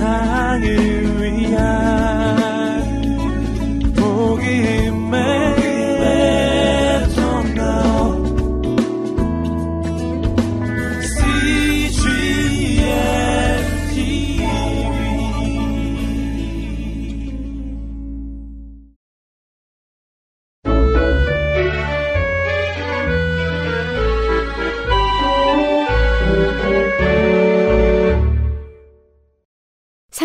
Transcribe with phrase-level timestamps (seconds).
[0.00, 0.89] 세상을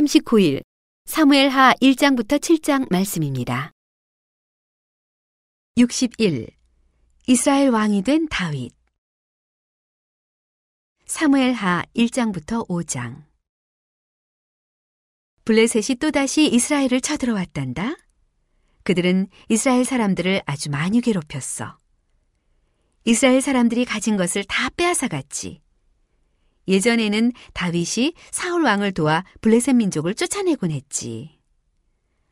[0.05, 0.61] 39일
[1.05, 3.71] 사무엘하 1장부터 7장 말씀입니다.
[5.77, 6.47] 61.
[7.27, 8.71] 이스라엘 왕이 된 다윗
[11.05, 13.23] 사무엘하 1장부터 5장
[15.45, 17.95] 블레셋이 또다시 이스라엘을 쳐들어왔단다.
[18.83, 21.77] 그들은 이스라엘 사람들을 아주 많이 괴롭혔어.
[23.05, 25.64] 이스라엘 사람들이 가진 것을 다 빼앗아갔지.
[26.67, 31.39] 예전에는 다윗이 사울 왕을 도와 블레셋 민족을 쫓아내곤 했지.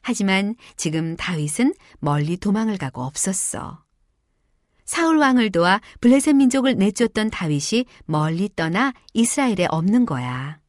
[0.02, 3.84] 하지만 지금 다윗은 멀리 도망을 가고 없었어.
[4.86, 10.60] 사울 왕을 도와 블레셋 민족을 내쫓던 다윗이 멀리 떠나 이스라엘에 없는 거야.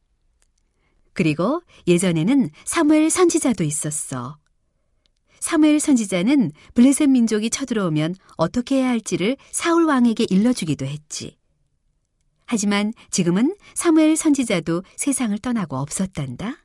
[1.13, 4.37] 그리고 예전에는 사무엘 선지자도 있었어.
[5.39, 11.37] 사무엘 선지자는 블레셋 민족이 쳐들어오면 어떻게 해야 할지를 사울 왕에게 일러주기도 했지.
[12.45, 16.57] 하지만 지금은 사무엘 선지자도 세상을 떠나고 없었단다.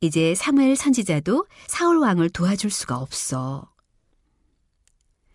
[0.00, 3.70] 이제 사무엘 선지자도 사울 왕을 도와줄 수가 없어.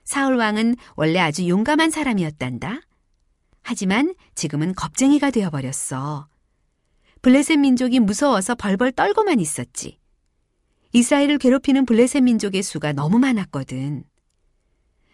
[0.04, 2.82] 사울 왕은 원래 아주 용감한 사람이었단다.
[3.62, 6.28] 하지만 지금은 겁쟁이가 되어버렸어.
[7.22, 10.00] 블레셋 민족이 무서워서 벌벌 떨고만 있었지.
[10.94, 14.04] 이스라엘을 괴롭히는 블레셋 민족의 수가 너무 많았거든.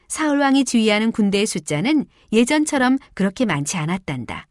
[0.08, 4.48] 사울 왕이 지휘하는 군대의 숫자는 예전처럼 그렇게 많지 않았단다.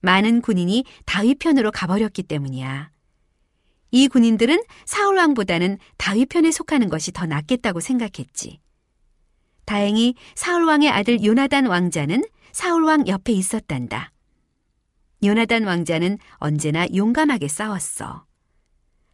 [0.00, 2.90] 많은 군인이 다윗 편으로 가버렸기 때문이야.
[3.92, 8.58] 이 군인들은 사울 왕보다는 다윗 편에 속하는 것이 더 낫겠다고 생각했지.
[9.64, 14.12] 다행히 사울 왕의 아들 요나단 왕자는 사울 왕 옆에 있었단다.
[15.22, 18.24] 요나단 왕자는 언제나 용감하게 싸웠어.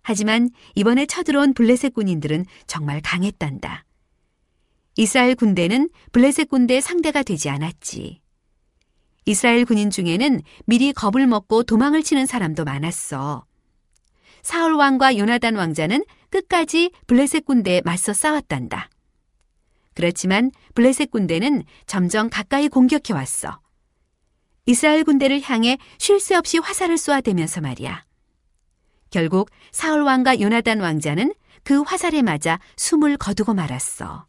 [0.02, 3.84] 하지만 이번에 쳐들어온 블레셋 군인들은 정말 강했단다.
[4.98, 8.20] 이스라엘 군대는 블레셋 군대의 상대가 되지 않았지.
[9.26, 13.46] 이스라엘 군인 중에는 미리 겁을 먹고 도망을 치는 사람도 많았어.
[14.42, 18.90] 사울 왕과 요나단 왕자는 끝까지 블레셋 군대에 맞서 싸웠단다.
[19.94, 23.60] 그렇지만 블레셋 군대는 점점 가까이 공격해 왔어.
[24.66, 28.04] 이스라엘 군대를 향해 쉴 새 없이 화살을 쏘아대면서 말이야.
[29.10, 34.27] 결국 사울 왕과 요나단 왕자는 그 화살에 맞아 숨을 거두고 말았어.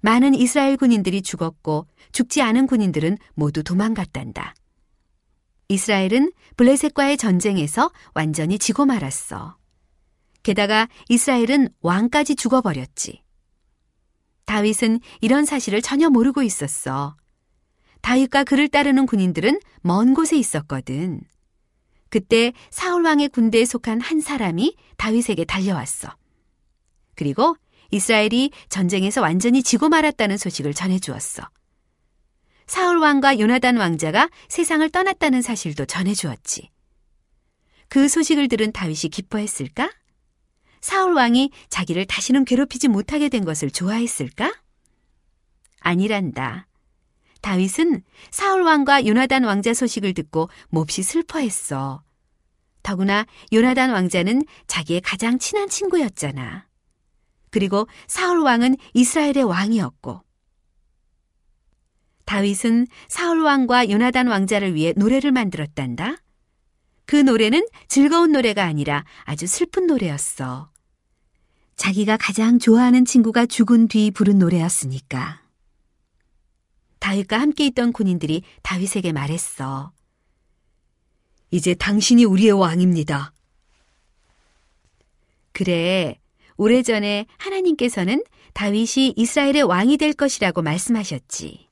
[0.00, 4.54] 많은 이스라엘 군인들이 죽었고 죽지 않은 군인들은 모두 도망갔단다.
[5.68, 9.56] 이스라엘은 블레셋과의 전쟁에서 완전히 지고 말았어.
[10.42, 13.22] 게다가 이스라엘은 왕까지 죽어버렸지.
[14.46, 17.16] 다윗은 이런 사실을 전혀 모르고 있었어.
[18.00, 21.20] 다윗과 그를 따르는 군인들은 먼 곳에 있었거든.
[22.08, 26.16] 그때 사울 왕의 군대에 속한 한 사람이 다윗에게 달려왔어.
[27.14, 27.56] 그리고
[27.90, 31.48] 이스라엘이 전쟁에서 완전히 지고 말았다는 소식을 전해 주었어.
[32.66, 36.70] 사울 왕과 요나단 왕자가 세상을 떠났다는 사실도 전해 주었지.
[37.88, 39.90] 그 소식을 들은 다윗이 기뻐했을까?
[40.82, 44.54] 사울 왕이 자기를 다시는 괴롭히지 못하게 된 것을 좋아했을까?
[45.80, 46.66] 아니란다.
[47.40, 52.02] 다윗은 사울 왕과 요나단 왕자 소식을 듣고 몹시 슬퍼했어.
[52.82, 56.67] 더구나 요나단 왕자는 자기의 가장 친한 친구였잖아.
[57.50, 60.22] 그리고 사울 왕은 이스라엘의 왕이었고
[62.24, 66.16] 다윗은 사울 왕과 요나단 왕자를 위해 노래를 만들었단다.
[67.06, 70.70] 그 노래는 즐거운 노래가 아니라 아주 슬픈 노래였어.
[71.76, 75.42] 자기가 가장 좋아하는 친구가 죽은 뒤 부른 노래였으니까.
[76.98, 79.92] 다윗과 함께 있던 군인들이 다윗에게 말했어.
[81.50, 83.32] 이제 당신이 우리의 왕입니다.
[85.52, 86.20] 그래.
[86.58, 88.22] 오래전에 하나님께서는
[88.52, 91.68] 다윗이 이스라엘의 왕이 될 것이라고 말씀하셨지.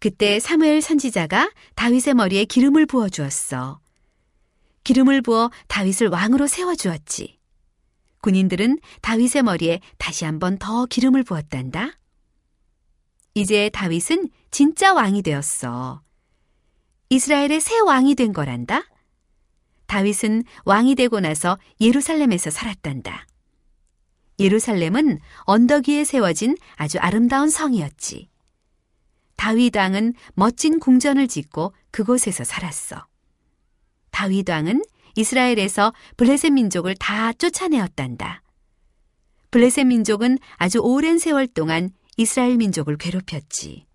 [0.00, 3.80] 그때 사무엘 선지자가 다윗의 머리에 기름을 부어 주었어.
[4.82, 7.38] 기름을 부어 다윗을 왕으로 세워 주었지.
[8.22, 11.98] 군인들은 다윗의 머리에 다시 한번 더 기름을 부었단다.
[13.34, 16.02] 이제 다윗은 진짜 왕이 되었어.
[17.10, 18.84] 이스라엘의 새 왕이 된 거란다.
[19.90, 23.26] 다윗은 왕이 되고 나서 예루살렘에서 살았단다.
[24.38, 28.28] 예루살렘은 언덕 위에 세워진 아주 아름다운 성이었지.
[29.34, 33.04] 다윗 왕은 멋진 궁전을 짓고 그곳에서 살았어.
[34.12, 34.84] 다윗 왕은
[35.16, 38.42] 이스라엘에서 블레셋 민족을 다 쫓아내었단다.
[39.50, 43.86] 블레셋 민족은 아주 오랜 세월 동안 이스라엘 민족을 괴롭혔지.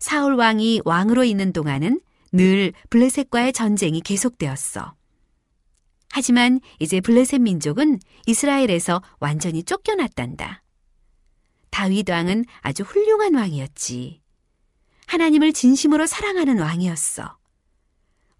[0.00, 1.98] 사울 왕이 왕으로 있는 동안은
[2.32, 4.94] 늘 블레셋과의 전쟁이 계속되었어.
[6.10, 10.62] 하지만 이제 블레셋 민족은 이스라엘에서 완전히 쫓겨났단다.
[11.70, 14.20] 다윗 왕은 아주 훌륭한 왕이었지.
[15.06, 17.36] 하나님을 진심으로 사랑하는 왕이었어.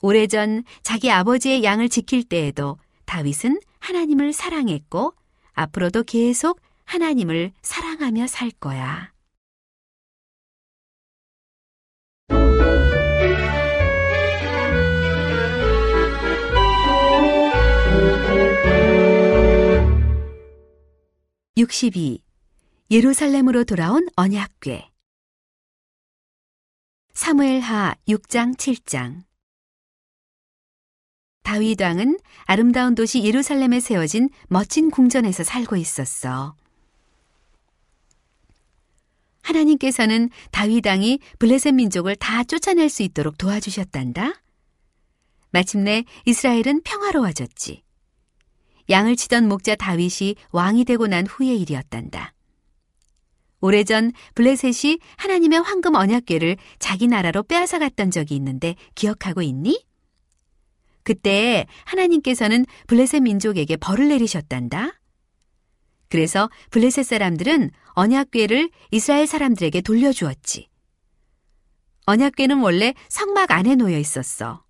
[0.00, 5.14] 오래전 자기 아버지의 양을 지킬 때에도 다윗은 하나님을 사랑했고
[5.52, 9.11] 앞으로도 계속 하나님을 사랑하며 살 거야.
[21.54, 22.18] (62)
[22.90, 24.88] 예루살렘으로 돌아온 언약궤
[27.12, 29.22] 사무엘하 6장 7장
[31.42, 36.56] 다윗 왕은 아름다운 도시 예루살렘에 세워진 멋진 궁전에서 살고 있었어.
[39.42, 44.40] 하나님께서는 다윗 왕이 블레셋 민족을 다 쫓아낼 수 있도록 도와주셨단다.
[45.50, 47.81] 마침내 이스라엘은 평화로워졌지.
[48.90, 52.34] 양을 치던 목자 다윗이 왕이 되고 난 후의 일이었단다.
[53.60, 59.84] 오래전 블레셋이 하나님의 황금 언약궤를 자기 나라로 빼앗아 갔던 적이 있는데 기억하고 있니?
[61.04, 65.00] 그때 하나님께서는 블레셋 민족에게 벌을 내리셨단다.
[66.08, 70.68] 그래서 블레셋 사람들은 언약궤를 이스라엘 사람들에게 돌려주었지.
[72.06, 74.64] 언약궤는 원래 성막 안에 놓여 있었어.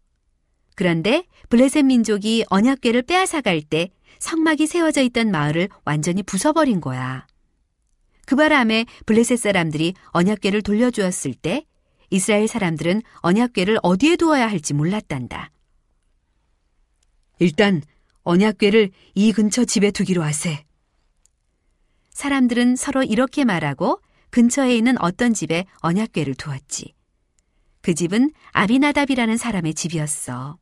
[0.75, 3.91] 그런데 블레셋 민족이 언약궤를 빼앗아 갈 때
[4.22, 7.26] 성막이 세워져 있던 마을을 완전히 부숴버린 거야.
[8.24, 11.66] 그 바람에 블레셋 사람들이 언약궤를 돌려주었을 때
[12.08, 15.50] 이스라엘 사람들은 언약궤를 어디에 두어야 할지 몰랐단다.
[17.40, 17.82] 일단
[18.22, 20.64] 언약궤를 이 근처 집에 두기로 하세.
[22.10, 26.94] 사람들은 서로 이렇게 말하고 근처에 있는 어떤 집에 언약궤를 두었지.
[27.80, 30.58] 그 집은 아비나답이라는 사람의 집이었어.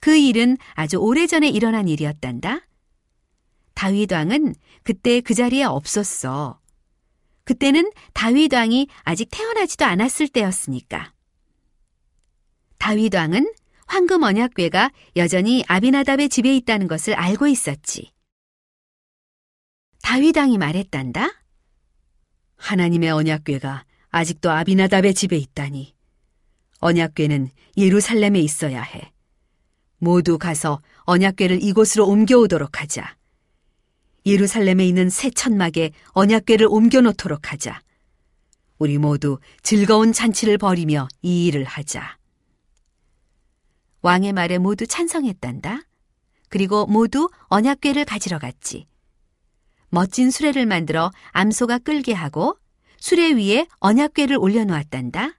[0.00, 2.66] 그 일은 아주 오래전에 일어난 일이었단다.
[3.74, 6.60] 다윗 왕은 그때 그 자리에 없었어.
[7.44, 11.12] 그때는 다윗 왕이 아직 태어나지도 않았을 때였으니까.
[12.78, 13.52] 다윗 왕은
[13.86, 18.12] 황금 언약궤가 여전히 아비나답의 집에 있다는 것을 알고 있었지.
[20.02, 21.30] 다윗 왕이 말했단다.
[22.56, 25.94] 하나님의 언약궤가 아직도 아비나답의 집에 있다니.
[26.78, 29.12] 언약궤는 예루살렘에 있어야 해.
[29.98, 33.16] 모두 가서 언약궤를 이곳으로 옮겨오도록 하자.
[34.24, 37.80] 예루살렘에 있는 새 천막에 언약궤를 옮겨놓도록 하자.
[38.78, 42.18] 우리 모두 즐거운 잔치를 벌이며 이 일을 하자.
[44.02, 45.82] 왕의 말에 모두 찬성했단다.
[46.48, 48.86] 그리고 모두 언약궤를 가지러 갔지.
[49.88, 52.56] 멋진 수레를 만들어 암소가 끌게 하고
[52.98, 55.32] 수레 위에 언약궤를 올려놓았단다.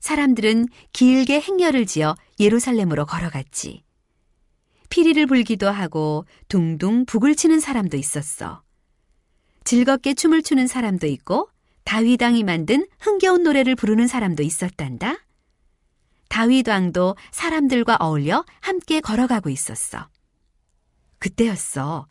[0.00, 3.82] 사람들은 길게 행렬을 지어 예루살렘으로 걸어갔지.
[4.88, 8.62] 피리를 불기도 하고 둥둥 북을 치는 사람도 있었어.
[9.64, 11.48] 즐겁게 춤을 추는 사람도 있고
[11.84, 15.16] 다윗왕이 만든 흥겨운 노래를 부르는 사람도 있었단다.
[16.28, 20.08] 다윗왕도 사람들과 어울려 함께 걸어가고 있었어.
[21.18, 22.06] 그때였어.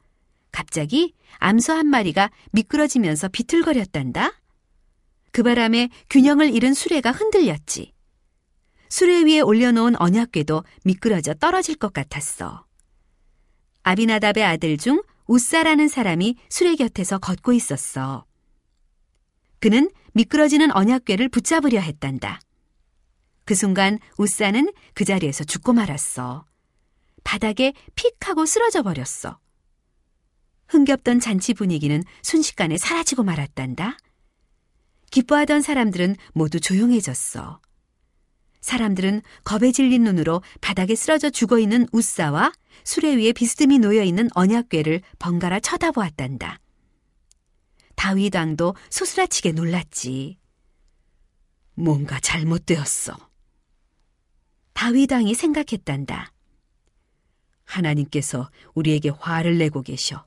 [0.52, 4.32] 갑자기 암소 한 마리가 미끄러지면서 비틀거렸단다.
[5.32, 7.95] 그 바람에 균형을 잃은 수레가 흔들렸지.
[8.90, 12.66] 수레 위에 올려놓은 언약궤도 미끄러져 떨어질 것 같았어.
[13.84, 18.26] 아비나답의 아들 중 우사라는 사람이 수레 곁에서 걷고 있었어.
[19.60, 22.40] 그는 미끄러지는 언약궤를 붙잡으려 했단다.
[23.46, 26.46] 그 순간 우사는 그 자리에서 죽고 말았어.
[27.24, 29.40] 바닥에 픽 하고 쓰러져 버렸어.
[30.68, 33.98] 흥겹던 잔치 분위기는 순식간에 사라지고 말았단다.
[35.12, 37.60] 기뻐하던 사람들은 모두 조용해졌어.
[38.66, 42.52] 사람들은 겁에 질린 눈으로 바닥에 쓰러져 죽어 있는 우사와
[42.84, 46.60] 수레 위에 비스듬히 놓여 있는 언약궤를 번갈아 쳐다보았단다.
[47.96, 50.40] 다윗 왕도 소스라치게 놀랐지.
[51.76, 53.16] 뭔가 잘못되었어.
[54.74, 56.34] 다윗 왕이 생각했단다.
[57.66, 60.26] 하나님께서 우리에게 화를 내고 계셔.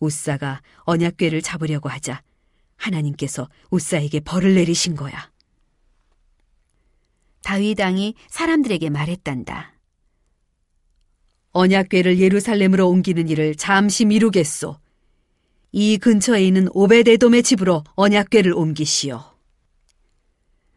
[0.00, 2.22] 우사가 언약궤를 잡으려고 하자
[2.76, 5.31] 하나님께서 우사에게 벌을 내리신 거야.
[7.42, 9.72] 다윗 왕이 사람들에게 말했단다.
[11.52, 14.78] 언약궤를 예루살렘으로 옮기는 일을 잠시 미루겠소.
[15.72, 19.22] 이 근처에 있는 오베데돔의 집으로 언약궤를 옮기시오.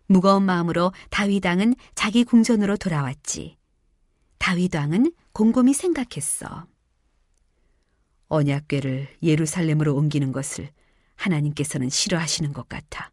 [0.08, 3.58] 무거운 마음으로 다윗 왕은 자기 궁전으로 돌아왔지.
[4.38, 6.68] 다윗 왕은 곰곰이 생각했어.
[8.28, 10.70] 언약궤를 예루살렘으로 옮기는 것을
[11.16, 13.12] 하나님께서는 싫어하시는 것 같아.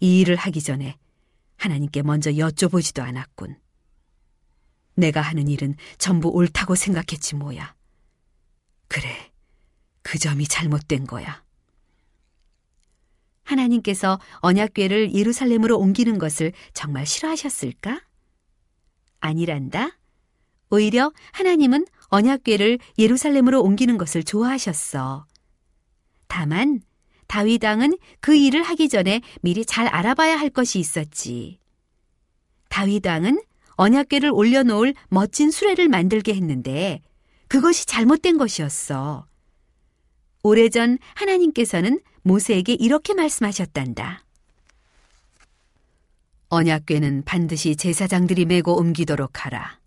[0.00, 0.98] 이 일을 하기 전에
[1.64, 3.56] 하나님께 먼저 여쭤보지도 않았군.
[4.96, 7.74] 내가 하는 일은 전부 옳다고 생각했지 뭐야.
[8.86, 9.32] 그래,
[10.02, 11.42] 그 점이 잘못된 거야.
[13.44, 18.02] 하나님께서 언약궤를 예루살렘으로 옮기는 것을 정말 싫어하셨을까?
[19.20, 19.98] 아니란다.
[20.68, 25.26] 오히려 하나님은 언약궤를 예루살렘으로 옮기는 것을 좋아하셨어.
[26.28, 26.82] 다만
[27.34, 31.58] 다윗 왕은 그 일을 하기 전에 미리 잘 알아봐야 할 것이 있었지.
[32.68, 37.02] 다윗 왕은 언약궤를 올려놓을 멋진 수레를 만들게 했는데
[37.48, 39.26] 그것이 잘못된 것이었어.
[40.44, 44.22] 오래전 하나님께서는 모세에게 이렇게 말씀하셨단다.
[46.50, 49.80] 언약궤는 반드시 제사장들이 메고 옮기도록 하라.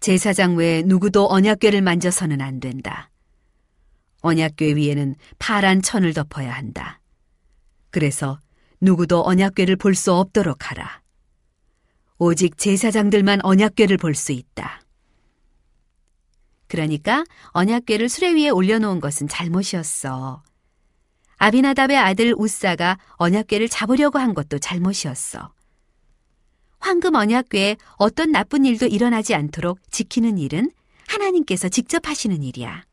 [0.00, 3.08] 제사장 외에 누구도 언약궤를 만져서는 안 된다.
[4.26, 7.00] 언약궤 위에는 파란 천을 덮어야 한다.
[7.90, 8.40] 그래서
[8.80, 11.00] 누구도 언약궤를 볼 수 없도록 하라.
[12.18, 14.80] 오직 제사장들만 언약궤를 볼 수 있다.
[16.66, 20.42] 그러니까 언약궤를 수레 위에 올려놓은 것은 잘못이었어.
[21.36, 25.52] 아비나답의 아들 우사가 언약궤를 잡으려고 한 것도 잘못이었어.
[26.80, 30.70] 황금 언약궤에 어떤 나쁜 일도 일어나지 않도록 지키는 일은
[31.06, 32.85] 하나님께서 직접 하시는 일이야.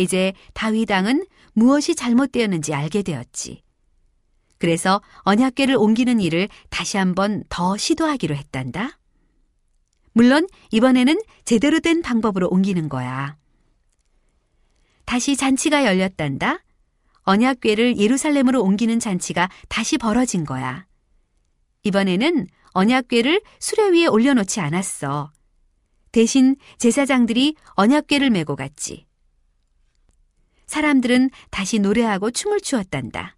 [0.00, 3.62] 이제 다윗 왕은 무엇이 잘못되었는지 알게 되었지.
[4.56, 8.98] 그래서 언약궤를 옮기는 일을 다시 한번 더 시도하기로 했단다.
[10.12, 13.36] 물론 이번에는 제대로 된 방법으로 옮기는 거야.
[15.04, 16.64] 다시 잔치가 열렸단다.
[17.22, 20.86] 언약궤를 예루살렘으로 옮기는 잔치가 다시 벌어진 거야.
[21.82, 25.30] 이번에는 언약궤를 수레 위에 올려놓지 않았어.
[26.10, 29.09] 대신 제사장들이 언약궤를 메고 갔지.
[30.70, 33.36] 사람들은 다시 노래하고 춤을 추었단다.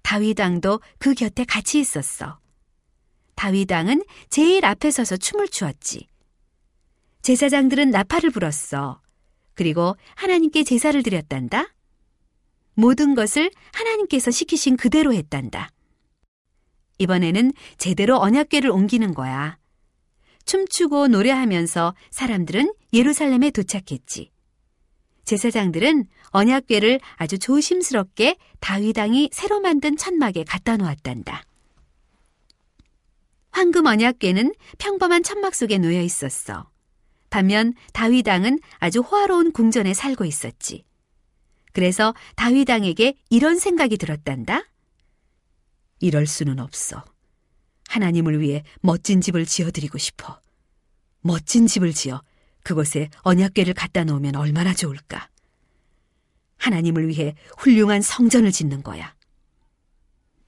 [0.00, 2.40] 다윗 왕도 그 곁에 같이 있었어.
[3.34, 6.08] 다윗 왕은 제일 앞에 서서 춤을 추었지.
[7.20, 9.02] 제사장들은 나팔을 불었어.
[9.52, 11.74] 그리고 하나님께 제사를 드렸단다.
[12.72, 15.68] 모든 것을 하나님께서 시키신 그대로 했단다.
[16.96, 19.58] 이번에는 제대로 언약궤를 옮기는 거야.
[20.46, 24.30] 춤추고 노래하면서 사람들은 예루살렘에 도착했지.
[25.26, 31.42] 제사장들은 언약궤를 아주 조심스럽게 다윗왕이 새로 만든 천막에 갖다 놓았단다.
[33.50, 36.70] 황금 언약궤는 평범한 천막 속에 놓여 있었어.
[37.28, 40.84] 반면 다윗왕은 아주 호화로운 궁전에 살고 있었지.
[41.72, 44.62] 그래서 다윗왕에게 이런 생각이 들었단다.
[46.00, 47.04] 이럴 수는 없어.
[47.88, 50.40] 하나님을 위해 멋진 집을 지어드리고 싶어.
[51.20, 52.22] 멋진 집을 지어
[52.66, 55.30] 그곳에 언약궤를 갖다 놓으면 얼마나 좋을까.
[56.56, 59.14] 하나님을 위해 훌륭한 성전을 짓는 거야.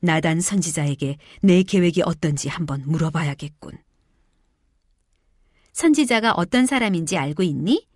[0.01, 3.79] 나단 선지자에게 내 계획이 어떤지 한번 물어봐야겠군.
[5.73, 7.87] 선지자가 어떤 사람인지 알고 있니?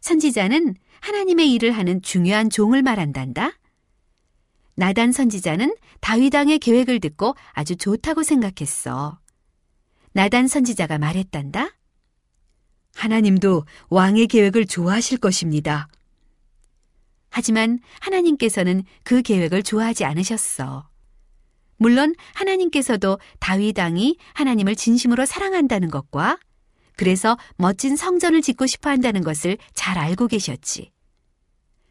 [0.00, 3.52] 선지자는 하나님의 일을 하는 중요한 종을 말한단다.
[4.74, 9.20] 나단 선지자는 다윗왕의 계획을 듣고 아주 좋다고 생각했어.
[10.10, 11.70] 나단 선지자가 말했단다.
[12.94, 15.88] 하나님도 왕의 계획을 좋아하실 것입니다.
[17.30, 20.88] 하지만 하나님께서는 그 계획을 좋아하지 않으셨어.
[21.76, 26.38] 물론 하나님께서도 다윗 왕이 하나님을 진심으로 사랑한다는 것과
[26.96, 30.92] 그래서 멋진 성전을 짓고 싶어 한다는 것을 잘 알고 계셨지.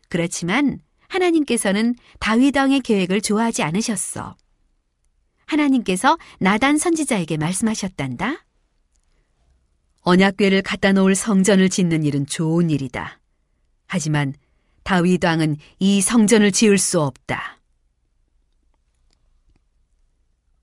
[0.07, 0.79] 그렇지만
[1.09, 4.35] 하나님께서는 다윗 왕의 계획을 좋아하지 않으셨어.
[5.45, 8.45] 하나님께서 나단 선지자에게 말씀하셨단다.
[10.03, 13.19] 언약궤를 갖다 놓을 성전을 짓는 일은 좋은 일이다.
[13.87, 14.33] 하지만
[14.83, 17.59] 다윗 왕은 이 성전을 지을 수 없다.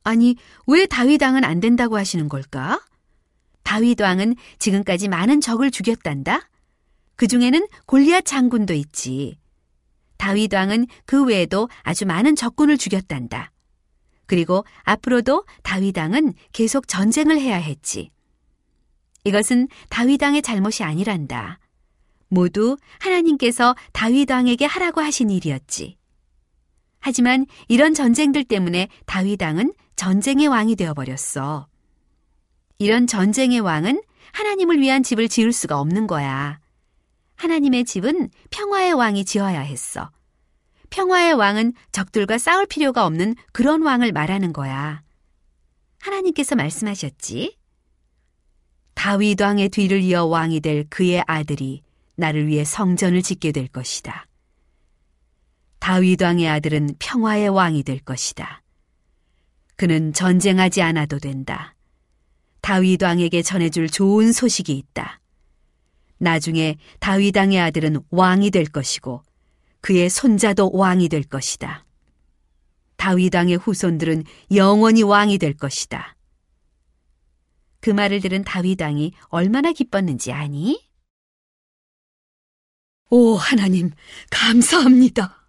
[0.03, 2.81] 아니, 왜 다윗 왕은 안 된다고 하시는 걸까?
[3.63, 6.49] 다윗 왕은 지금까지 많은 적을 죽였단다.
[7.17, 9.39] 그 중에는 골리앗 장군도 있지.
[10.17, 13.53] 다윗 왕은 그 외에도 아주 많은 적군을 죽였단다.
[14.27, 18.11] 그리고 앞으로도 다윗 왕은 계속 전쟁을 해야 했지.
[19.25, 21.59] 이것은 다윗 왕의 잘못이 아니란다.
[22.29, 25.97] 모두 하나님께서 다윗 왕에게 하라고 하신 일이었지.
[27.01, 31.67] 하지만 이런 전쟁들 때문에 다윗 왕은 전쟁의 왕이 되어 버렸어.
[32.79, 36.61] 이런 전쟁의 왕은 하나님을 위한 집을 지을 수가 없는 거야.
[37.37, 40.11] 하나님의 집은 평화의 왕이 지어야 했어.
[40.91, 45.03] 평화의 왕은 적들과 싸울 필요가 없는 그런 왕을 말하는 거야.
[46.01, 47.60] 하나님께서 말씀하셨지.
[49.03, 51.81] 다윗 왕의 뒤를 이어 왕이 될 그의 아들이
[52.17, 54.27] 나를 위해 성전을 짓게 될 것이다.
[55.79, 58.61] 다윗 왕의 아들은 평화의 왕이 될 것이다.
[59.77, 61.75] 그는 전쟁하지 않아도 된다.
[62.61, 65.19] 다윗 왕에게 전해줄 좋은 소식이 있다.
[66.19, 69.23] 나중에 다윗 왕의 아들은 왕이 될 것이고
[69.81, 71.87] 그의 손자도 왕이 될 것이다.
[72.97, 76.17] 다윗 왕의 후손들은 영원히 왕이 될 것이다.
[77.81, 80.89] 그 말을 들은 다윗 왕이 얼마나 기뻤는지 아니?
[83.09, 83.91] 오, 하나님,
[84.31, 85.49] 감사합니다.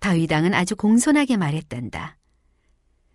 [0.00, 2.18] 다윗 왕은 아주 공손하게 말했단다.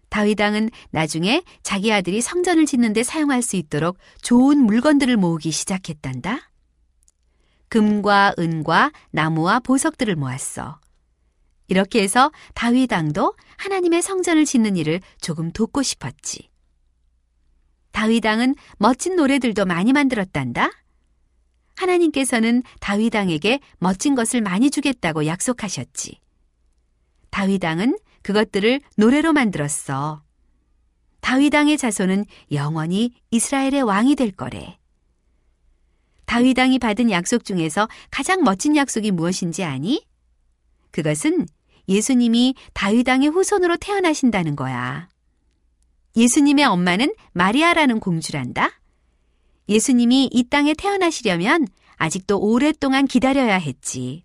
[0.10, 6.50] 다윗 왕은 나중에 자기 아들이 성전을 짓는데 사용할 수 있도록 좋은 물건들을 모으기 시작했단다.
[7.68, 10.80] 금과 은과 나무와 보석들을 모았어.
[11.68, 16.49] 이렇게 해서 다윗 왕도 하나님의 성전을 짓는 일을 조금 돕고 싶었지.
[17.92, 20.70] 다윗 왕은 멋진 노래들도 많이 만들었단다.
[21.76, 26.20] 하나님께서는 다윗 왕에게 멋진 것을 많이 주겠다고 약속하셨지.
[27.30, 30.24] 다윗 왕은 그것들을 노래로 만들었어.
[31.22, 34.78] 다윗 왕의 자손은 영원히 이스라엘의 왕이 될 거래.
[36.26, 40.06] 다윗 왕이 받은 약속 중에서 가장 멋진 약속이 무엇인지 아니?
[40.92, 41.48] 그것은
[41.88, 45.09] 예수님이 다윗 왕의 후손으로 태어나신다는 거야.
[46.16, 48.72] 예수님의 엄마는 마리아라는 공주란다.
[49.68, 54.24] 예수님이 이 땅에 태어나시려면 아직도 오랫동안 기다려야 했지.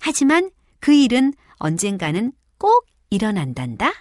[0.00, 0.50] 하지만
[0.80, 3.92] 그 일은 언젠가는 꼭 일어난단다.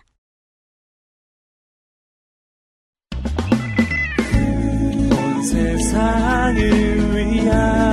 [5.11, 7.88] 온 세상을 위한